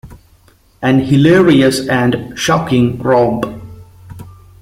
[0.81, 3.45] An hilarious and shocking romp.